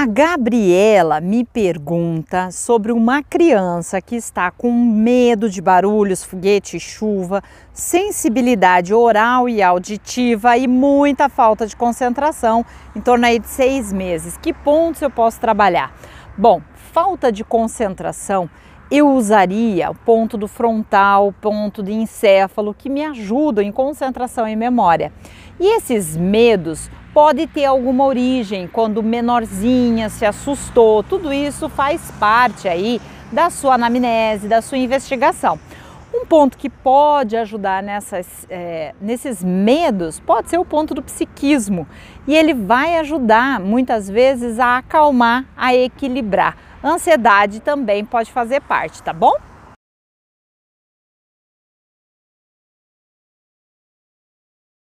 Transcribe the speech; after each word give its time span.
A 0.00 0.06
Gabriela 0.06 1.20
me 1.20 1.44
pergunta 1.44 2.50
sobre 2.50 2.90
uma 2.90 3.22
criança 3.22 4.00
que 4.00 4.16
está 4.16 4.50
com 4.50 4.72
medo 4.72 5.50
de 5.50 5.60
barulhos, 5.60 6.24
foguete 6.24 6.80
chuva, 6.80 7.42
sensibilidade 7.70 8.94
oral 8.94 9.46
e 9.46 9.60
auditiva 9.60 10.56
e 10.56 10.66
muita 10.66 11.28
falta 11.28 11.66
de 11.66 11.76
concentração, 11.76 12.64
em 12.96 13.00
torno 13.02 13.26
aí 13.26 13.38
de 13.38 13.48
seis 13.48 13.92
meses. 13.92 14.38
Que 14.38 14.54
pontos 14.54 15.02
eu 15.02 15.10
posso 15.10 15.38
trabalhar? 15.38 15.94
Bom, 16.34 16.62
falta 16.74 17.30
de 17.30 17.44
concentração 17.44 18.48
eu 18.90 19.06
usaria 19.08 19.90
o 19.90 19.94
ponto 19.94 20.38
do 20.38 20.48
frontal, 20.48 21.32
ponto 21.42 21.82
de 21.82 21.92
encéfalo, 21.92 22.74
que 22.74 22.88
me 22.88 23.04
ajudam 23.04 23.62
em 23.62 23.70
concentração 23.70 24.48
e 24.48 24.56
memória. 24.56 25.12
E 25.60 25.76
esses 25.76 26.16
medos 26.16 26.90
pode 27.12 27.46
ter 27.46 27.64
alguma 27.64 28.04
origem, 28.04 28.66
quando 28.66 29.02
menorzinha 29.02 30.08
se 30.08 30.24
assustou, 30.24 31.02
tudo 31.02 31.32
isso 31.32 31.68
faz 31.68 32.10
parte 32.18 32.68
aí 32.68 33.00
da 33.32 33.50
sua 33.50 33.74
anamnese, 33.74 34.48
da 34.48 34.62
sua 34.62 34.78
investigação. 34.78 35.58
Um 36.12 36.26
ponto 36.26 36.58
que 36.58 36.68
pode 36.68 37.36
ajudar 37.36 37.82
nessas, 37.82 38.46
é, 38.50 38.94
nesses 39.00 39.44
medos 39.44 40.18
pode 40.18 40.50
ser 40.50 40.58
o 40.58 40.64
ponto 40.64 40.92
do 40.92 41.02
psiquismo 41.02 41.86
e 42.26 42.34
ele 42.34 42.52
vai 42.52 42.98
ajudar 42.98 43.60
muitas 43.60 44.10
vezes 44.10 44.58
a 44.58 44.78
acalmar, 44.78 45.44
a 45.56 45.72
equilibrar. 45.72 46.56
Ansiedade 46.82 47.60
também 47.60 48.04
pode 48.04 48.32
fazer 48.32 48.60
parte, 48.62 49.02
tá 49.02 49.12
bom? 49.12 49.34